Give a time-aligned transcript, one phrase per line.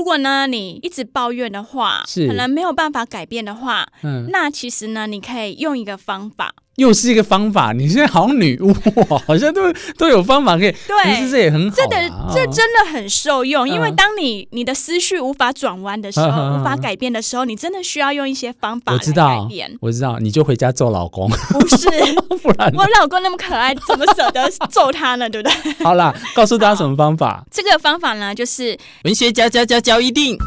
[0.00, 6.54] 如果呢你一直抱怨的话，是可能没有办法改变的话，嗯，那其实呢，你可以用一个方法。
[6.76, 8.74] 又是一个方法，你现在好像女巫，
[9.26, 10.70] 好像都都有方法可以。
[10.70, 11.74] 对，其实这也很好、啊。
[11.76, 11.96] 这的
[12.32, 19.04] 这真的很受用，嗯、因为当你你的思绪无法转弯的时候，嗯、无法改变的时候，你真的需要用一些方法来改
[19.48, 19.76] 变。
[19.80, 21.28] 我知道，我知道，你就回家揍老公。
[21.28, 21.86] 不是，
[22.40, 25.28] 不然我老公那么可爱，怎么舍得揍他呢？
[25.28, 25.84] 对不对？
[25.84, 27.44] 好啦，告诉大家什么方法？
[27.50, 30.38] 这个方法呢，就是文学家家家教一定。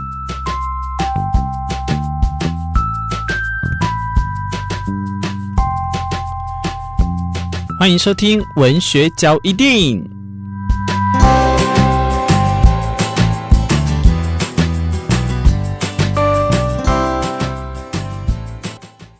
[7.83, 10.01] 欢迎收听文学交一定。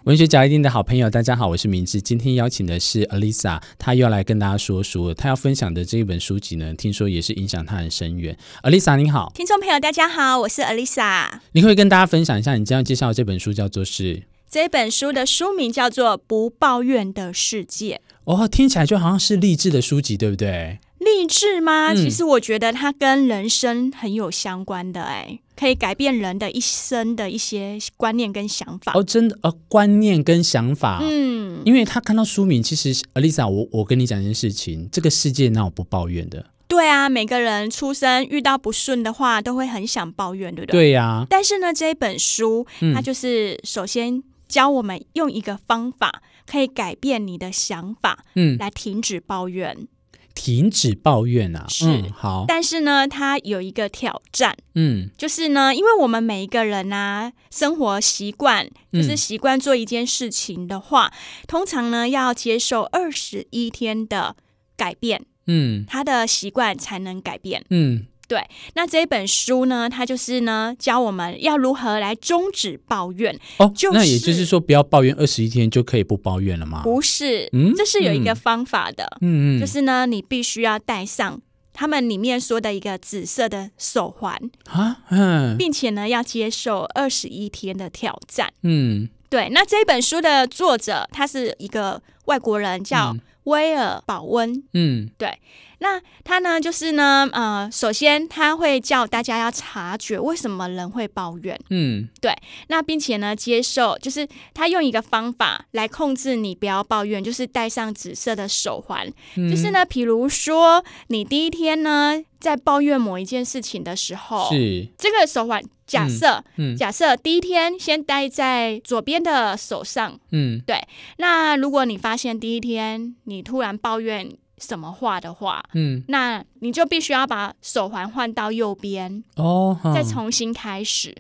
[0.05, 2.02] 文学交一定的好朋友，大家好，我是明志。
[2.02, 5.13] 今天邀请的是 Alisa，她又要来跟大家说书。
[5.13, 8.38] 她要分享的这一本书籍呢，听说也是影响她很深远。
[8.62, 11.27] Alisa，你好，听众朋友，大家好，我是 Alisa。
[11.52, 14.23] 你可以跟大家分享一下，你将要介绍的这本书叫做是？
[14.54, 17.99] 这本书的书名叫做《不抱怨的世界》。
[18.32, 20.77] 哦，听起来就好像是励志的书籍，对不对？
[20.99, 21.91] 励志吗？
[21.91, 28.91] 嗯、其实我觉得它跟人生很有相关的，哎，可以改变人的一生的一些观念跟想法。
[28.93, 36.45] 哦，真的，呃，观念跟想法，嗯，因为他看到书名，其实 Alisa，我我跟你讲一件事情，这个世界哪有不抱怨的？
[36.67, 40.79] 对啊，每个人出生遇到不顺的话，都会很想抱怨，对不对？
[40.79, 41.27] 对呀、啊。
[41.27, 44.21] 但是呢，这一本书，它就是首先
[44.54, 46.21] 教我们用一个方法。
[46.46, 49.87] 可以改变你的想法，嗯，来停止抱怨。
[50.35, 52.43] 停止抱怨啊，是、嗯、好。
[52.45, 61.13] 但是呢，它有一个挑战，嗯，就是呢，因为我们每一个人啊，生活习惯就是习惯做一件事情的话，嗯、
[61.48, 64.35] 通常呢要接受二十一天的
[64.75, 68.06] 改变，嗯，他的习惯才能改变，嗯。
[68.28, 68.41] 对，
[68.74, 73.38] 那这本书呢，它就是呢，教我们要如何来终止抱怨。
[73.57, 76.81] 哦，就是、那也就是说，不要抱怨二十一天就可以不抱怨了吗？
[76.84, 81.41] 不是，嗯，这是有一个方法的，嗯嗯，就是呢，你必须要戴上
[81.73, 88.53] 他们里面说的一个紫色的手环啊，嗯，并且呢，要接受二十一天的挑战。
[88.63, 94.63] 嗯，对，那这本书的作者他是一个外国人，叫威尔·保温。
[94.73, 95.39] 嗯，对。
[95.79, 102.34] 那他呢，就是呢，呃，首先他会叫大家要察觉为什么人会抱怨，嗯，对。
[102.67, 114.88] 那并且呢，接受，就是他用一个方法来控制你不要抱怨，就是戴上紫色的手环，嗯、就是呢，比如说你第一天呢在抱怨某一件事情的时候，是。
[114.97, 116.75] 这个手环，假设，嗯。
[116.75, 120.81] 嗯、假设第一天先戴在左边的手上，嗯，对。
[121.17, 124.29] 那如果你发现第一天你突然抱怨。
[124.59, 131.13] 什么话的话，嗯，那你就必须要把手环换到右边哦，再重新开始。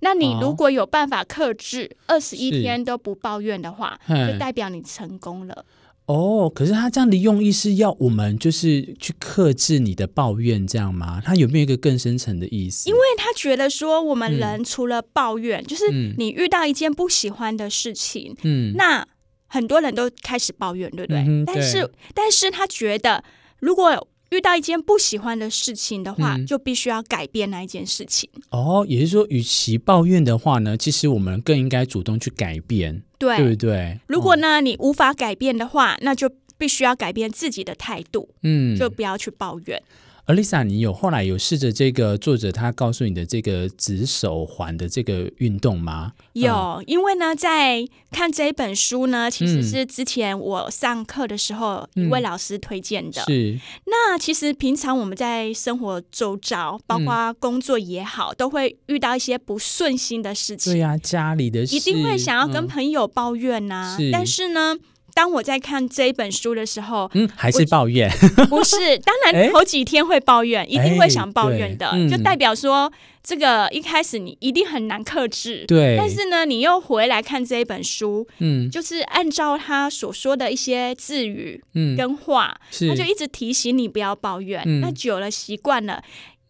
[0.00, 5.66] 那你如果有办法克制二十一天都不抱怨的话，就代表你成功了。
[6.06, 11.20] 哦，可是他这样的用意是要我们就是去克制你的抱怨，这样吗？
[11.22, 12.88] 他有没有一个更深层的意思？
[12.88, 19.06] 因为他觉得说，我们人除了抱怨，嗯、就是你遇到一件不喜欢的事情，嗯，那。
[19.48, 21.44] 很多人都开始抱怨，对不对？
[21.46, 23.24] 但是，但是他觉得，
[23.58, 28.28] 如果遇到一件不喜欢的事情的话，嗯、就必须要改变那一件事情。
[28.50, 33.98] 哦，也就是说，与其抱怨的话呢，其实我们更应该主动去改变，对，对不对？
[34.06, 39.82] 如果呢，你无法改变的话，那就必须要改变自己的态度，嗯，就不要去抱怨。
[40.28, 46.12] Alisa，你有后来有试着这个作者他告诉你的这个紫手环的这个运动吗？
[46.34, 53.22] 有，嗯、因为呢，在看这一本书呢，其实是之前我上课的时候、嗯、一位老师推荐的。
[53.22, 53.58] 是。
[53.86, 60.74] 那其实平常我们在生活周遭，包括工作也好，嗯、都会遇到一些不顺心的事情。
[60.74, 64.76] 对呀、啊，家里的事一定会想要跟朋友抱怨呐、但是呢。
[65.18, 68.08] 当我在看这一本书的时候，嗯，还是抱怨？
[68.48, 75.64] 不是，当然头几天会抱怨，欸、一定会想抱怨的，就代表说这个一开始你一定很难克制。
[75.66, 84.62] 对，但是呢，你又回来看这一本书，嗯，就是按照他所说的一些字语，嗯，跟话，是他就一直提醒你不要抱怨。
[84.64, 86.00] 嗯、那久了习惯了，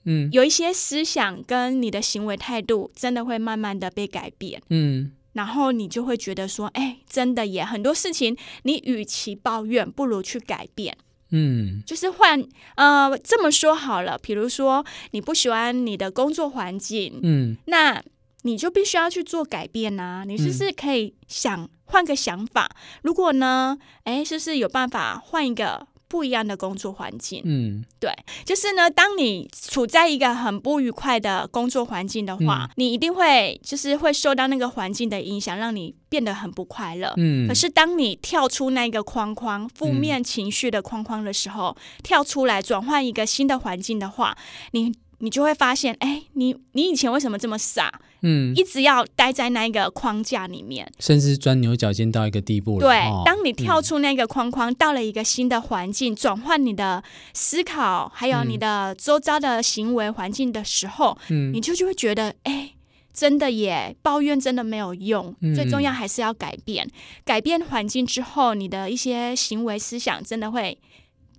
[0.04, 5.12] 嗯，有一些思想跟你的行为态度，真的会慢慢的被改变，嗯。
[5.32, 10.96] 然后你就会觉得说，哎，真的耶，很多事情你与其抱怨，不如去改变。
[11.30, 12.42] 嗯，就是换
[12.76, 18.02] 呃这么说好了，比如说你不喜欢你的工作环境，嗯，那
[18.42, 20.24] 你就必须要去做改变呐、啊。
[20.24, 22.70] 你是不是可以想换个想法？
[23.02, 27.42] 如果呢，哎，是不是有办法换一个不一样的工作环境。
[27.44, 28.10] 嗯，对，
[28.44, 37.12] 就是呢，当你处在一个很不愉快的工作环境的话，嗯、你一定会就是会受到那个环境的影响，让你变得很不快乐。
[37.16, 44.36] 嗯，可是当你跳出那个框框，负面情绪的框框的时候，嗯、跳出来转换一个新的环境的话，
[44.72, 44.92] 你。
[45.18, 48.00] 你就会发现，哎，你你以前为什么这么傻？
[48.22, 52.86] 嗯，一直要待在那个框架里面，甚至钻牛角尖到一个地步了。
[52.86, 62.72] 对，哦、当你跳出那个框框，嗯、到了一个新的环境，转换你的思考，还有你的周遭的行为环境的时候，嗯，你就就会觉得，哎，
[63.12, 66.88] 真的耶，抱怨真的没有用，嗯、最重要还是要改变。
[67.24, 70.76] 改变环境之后，你的一些行为思想真的会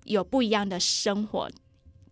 [0.05, 1.49] 有不一样的生活。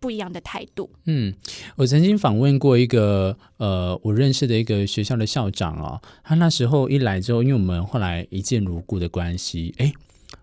[0.00, 0.90] 不一样的态度。
[1.06, 1.34] 嗯，
[1.76, 9.92] 我曾经访问过一个呃，我认识的一个学校的校长哦，他那时候一来之后，因为我们后来一见如故的关系，哎，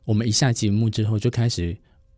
[0.04, 1.78] 我们一下节目之后就开始，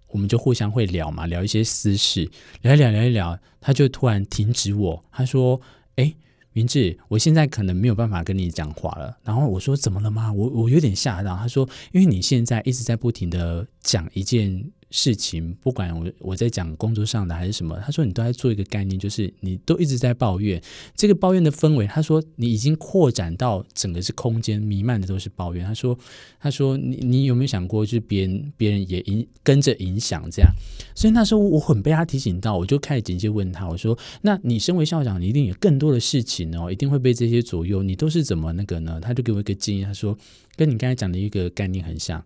[0.09, 2.29] 我们就互相会聊嘛，聊一些私事，
[2.61, 5.59] 聊一聊，聊一聊，他就突然停止我，他说
[5.97, 6.13] ：“哎，
[6.53, 11.35] 明志，我现在可能没有办法跟你讲话了。”然后我说：“怎么了吗？”我我有点吓到。
[11.35, 20.61] 他说：“因为你现在一直在不停的讲一件。”事情不管我我在讲工作上的还是什么，他说你都在做一个概念，就是你都一直在抱怨
[20.95, 21.85] 这个抱怨的氛围。
[21.85, 25.65] 他说你已经扩展到整个是空间弥漫的都是抱怨。
[25.65, 25.97] 他说
[26.39, 30.49] 他说你你有没有想过，就是别人别人也影跟着影响这样？
[30.95, 39.01] 所以那时候我很被他提醒到，我就开始直接问他，我说那你身为校长，你一定有更多的事情哦，一定会被这些左右，你都是怎么那个呢？
[39.01, 40.17] 他就给我一个建议，他说
[40.55, 42.23] 跟你刚才讲的一个概念很像，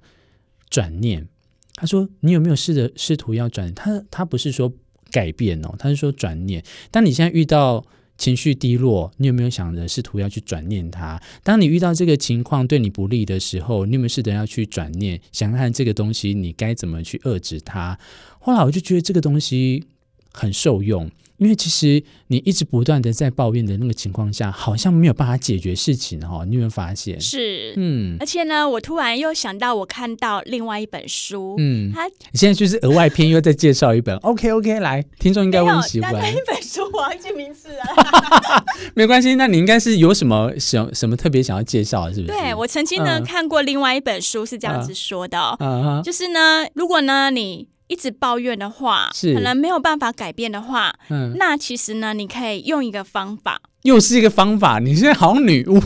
[0.70, 1.28] 转念。
[1.76, 3.74] 他说：“你有没有试着试图要转？
[3.74, 4.72] 他他不是说
[5.10, 6.64] 改变哦，他是说转念。
[6.92, 7.86] 当你现在遇到
[8.18, 11.22] 情绪低落，你有没有想着试图要去转念它？
[11.44, 17.98] 当你遇到这个情况对你不利的时候，你有没有试着要去转念，想看这个东西你该怎么去遏制它？
[18.40, 19.84] 后来我就觉得这个东西
[20.32, 21.10] 很受用。”
[21.42, 26.46] 因为其实你一直不断的在抱怨的那个情况下，好像没有办法解决事情哈。
[26.46, 27.20] 你有没有发现？
[27.20, 36.14] 是，嗯，而且呢，我突然又想到，我看到另外一本书，嗯，他你现在就是额外篇又再介绍一本， OK OK，来，听众应该会很喜欢。
[36.14, 36.84] 哪一本书？
[36.94, 38.64] 我忘记名字了。
[38.94, 42.34] 没关系，那你应该是有什么想什么特别想要介绍的，是不是？
[42.34, 47.68] 对，我曾经呢、嗯、看过另外一本书是这样子说的，哦，嗯、就是呢，如果呢你。
[47.92, 54.80] 一直抱怨的话，是可能没有办法改变的话，嗯，那其实呢，你可以用一个方法，又是一个方法。
[54.80, 55.78] 你现在好像女巫，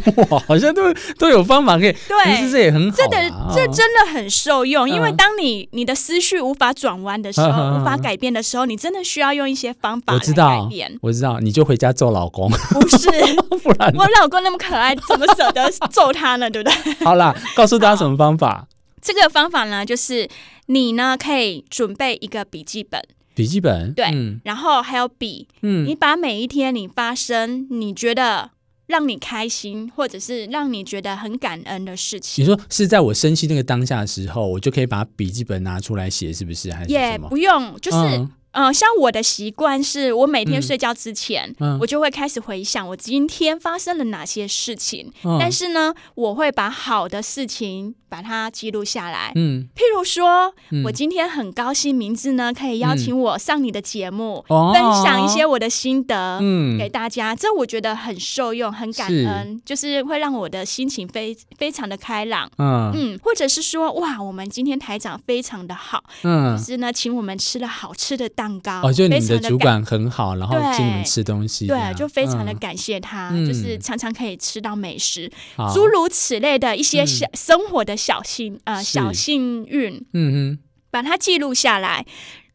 [0.47, 3.17] 好像都都有方法可以，对，其实这也很好，这的
[3.55, 4.87] 这真的很受用。
[4.87, 10.95] 因为当你你的思绪无法转弯的时候， 无法改变的时候，你真的需要用一些方法来改变。
[11.01, 13.09] 我知道，你就回家揍老公，不是？
[13.65, 16.47] 不然我老公那么可爱，怎么舍得揍他呢？
[16.47, 16.93] 对不对？
[17.03, 18.67] 好啦，告诉大家什么方法？
[19.01, 20.27] 这个方法呢，就是
[20.67, 23.01] 你呢可以准备一个笔记本，
[23.33, 23.93] 笔记本？
[23.93, 28.51] 对，嗯、然后还有笔，嗯，你把每一天你发生你觉得
[28.87, 36.71] 让你开心，或者是让你觉得很感恩的事情，你说是在我生气那个当下的时候，我就可以把笔记本拿出来写，是不是？
[36.71, 37.97] 还是也不用，就是。
[37.97, 38.31] 嗯。
[38.73, 45.11] 像我的习惯是，我每天睡觉之前，我就会开始回想我今天发生了哪些事情。
[45.25, 49.33] 嗯、但是呢，我会把好的事情把它记录下来。
[49.35, 57.35] 嗯，譬如说，嗯、我今天很高兴，明志呢可以邀请我上你的节目，嗯、分享一些我的心得，嗯，给大家。
[57.35, 62.49] 这我觉得很受用，很感恩，是就是会让我的心情非非常的开朗。
[62.57, 62.93] 嗯。
[62.95, 80.59] 嗯，或者是说，哇，我们今天台长非常的好，嗯，就是呢，请我们吃了好吃的蛋糕哦，就你的主管很好，然后请你们吃东西，对，就非常的感谢他，嗯、就是常常可以吃到美食，嗯、诸如此类的一些小、嗯、生活的小幸呃小幸运，嗯哼，
[80.91, 82.05] 把它记录下来。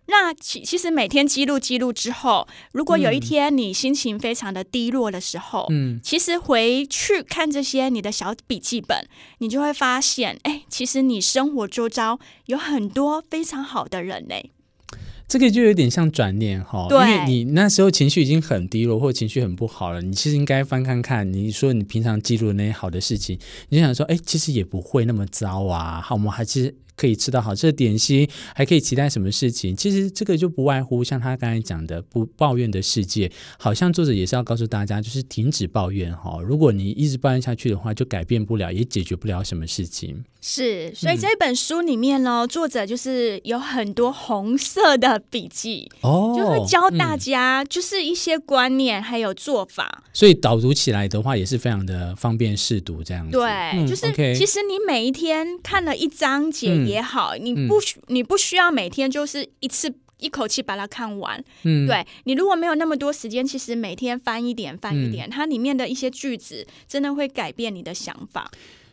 [0.07, 14.51] 那其其实每天记录记录之后，如果有一天你心情非常的低落的时候，嗯，其实回去看这些你的小笔记本，你就会发现，哎，其实你生活周遭有很多非常好的人嘞。
[15.31, 26.75] 这个就有点像转念哈，因为你那时候情绪已经很低落，或者情绪很不好了，你其实应该翻看看，你说你平常记录的那些好的事情，你就想说，哎，其实也不会那么糟啊，好，我们还其实。
[27.01, 29.75] 可以吃到好吃的点心，还可以期待什么事情？
[29.75, 33.33] 其实这个就不外乎像他刚才讲的，不抱怨的世界。
[33.59, 36.39] 好像作者也是要告诉大家，就是停止抱怨哈。
[36.43, 40.23] 如果你一直抱怨下去的话，就改变不了，也解决不了什么事情。
[40.43, 50.03] 是，所以这本书里面呢，嗯、作者就是有很多红色的笔记哦，就会教大家就是一些观念还有做法。
[50.13, 53.33] 所以导读起来的话，也是非常的方便试读，这样子。
[53.33, 56.90] 对，嗯、就是其实你每一天看了一章节。
[56.91, 61.43] 也好，嗯、你不需你不需要每天就是一次一口气把它看完。
[61.63, 68.51] 嗯，对，你如果没有那么多时间，其实每天翻一点翻一点，嗯、它里面的一些句子真的会改变你的想法。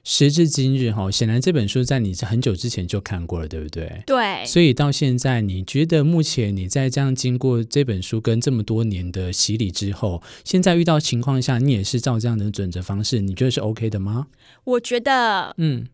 [0.09, 4.03] 时至今日，哈，显然这本书在你很久之前就看过了，对不对？
[4.05, 4.45] 对。
[4.45, 14.27] 所以到现在，你觉得目前你在这样经过这本书跟这么多年的洗礼之后，现在遇到情况下，你也是照这样的准则方式，你觉得是 OK 的吗？
[14.63, 15.85] 我觉得，嗯，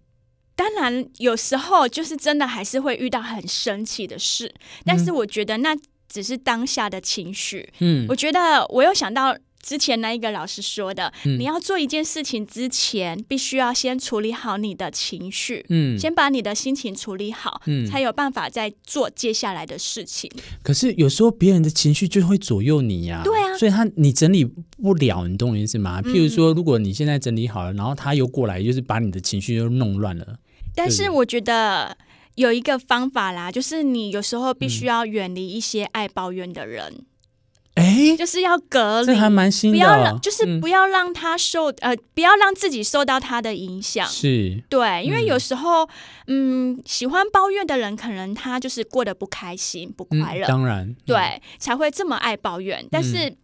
[0.56, 4.54] 当然有时候就是真的还是会遇到很生气的事，
[4.86, 5.76] 但是我觉得那
[6.08, 7.70] 只是当下的情绪。
[7.80, 9.38] 嗯，我觉得我又想到。
[9.64, 20.30] 之前那一个老师说的，嗯、你要做一件事情之前，必须要先处理好你的情绪，嗯，先把你的心情处理好，嗯，才有办法再做接下来的事情。
[20.62, 24.46] 可是有时候别人的情绪就会左右你呀、啊，对啊，所以他你整理
[24.84, 26.02] 不了，你懂我意思吗？
[26.02, 30.36] 譬如说，如果你现在整理好了，然后他又过来，就是把你的情绪又弄乱了。
[30.75, 31.96] 但是我觉得
[32.36, 36.92] 有一个方法啦，就是你有时候必须要远离一些爱抱怨的人。
[36.98, 37.06] 嗯
[37.75, 39.78] 哎，就是要隔离，这还蛮新的。
[39.80, 44.08] 不要让，就是不要让他受、嗯、呃，不要让自己受到他的影响。
[44.08, 45.84] 是，对，因为有时候，
[46.28, 50.46] 嗯，嗯，喜欢抱怨的人，可能他就是过得不开心、不快乐。
[50.46, 52.86] 嗯、当然，对，嗯、才会这么爱抱怨。
[52.92, 53.36] 但是，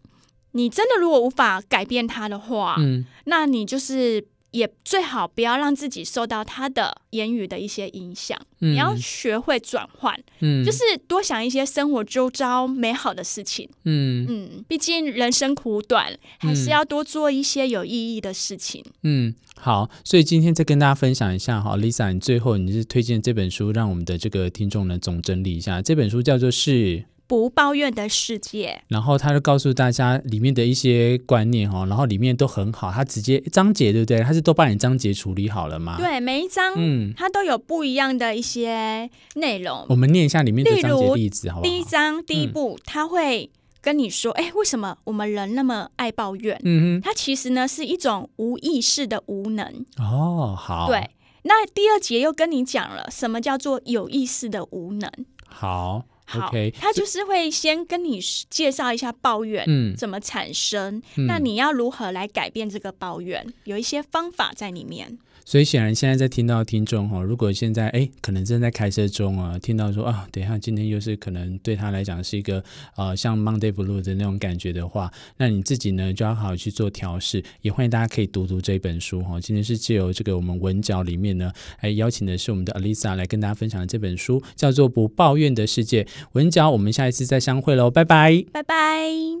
[0.52, 4.26] 你真的如果无法改变他的话，嗯，那你就是。
[4.52, 8.36] 也最好不要让自己受到他的言语的一些影响。
[8.60, 13.68] 嗯、你要学会转换，嗯，就是多想一些生活周遭美好的事情。
[13.84, 18.84] 嗯嗯，毕竟人生苦短，还是要多做一些有意义的事情。
[19.04, 27.04] 嗯，好，所以今天再跟大家分享一下哈，Lisa，你最后你是推荐这本书，让我们的这个听众呢总整理一下，这本书叫做是。
[27.30, 34.20] 不抱怨的世界，然后他就告诉大家里面的一些观念哦，然后里面都很好，他直接章节对不对？
[34.20, 35.96] 他是都帮你章节处理好了吗？
[35.96, 39.86] 对，每一章嗯，它都有不一样的一些内容。
[39.88, 41.70] 我们念一下里面的章节例子，好不好？
[41.70, 43.48] 第一章第一步，嗯、他会
[43.80, 46.60] 跟你说，哎，为什么我们人那么爱抱怨？
[46.64, 49.86] 嗯哼，它其实呢是一种无意识的无能。
[49.98, 50.88] 哦，好。
[50.88, 51.08] 对，
[51.44, 55.08] 那第二节又跟你讲了什么叫做有意识的无能。
[55.46, 56.06] 好。
[56.38, 63.42] 好他就是会先跟你介绍一下抱怨怎么产生，嗯、那你要如何来改变这个抱怨？
[63.46, 65.18] 嗯、有一些方法在里面。
[65.50, 72.62] 所以显然现在在听到听众哈，如果现在哎可能正在开车中啊，听到说啊，等一下今天又是可能对他来讲是一个
[72.94, 77.42] 呃像 Monday Blue 的那种感觉的话，那你自己呢就要好好去做调试。
[77.62, 79.40] 也欢迎大家可以读读这本书哈。
[79.40, 86.04] 今天是借由这个我们文角里面呢，还邀请的是我们的 Alisa 来跟大家分享的这本书，叫做《不抱怨的世界》。
[86.34, 89.40] 文角，我们下一次再相会喽，拜拜，拜拜。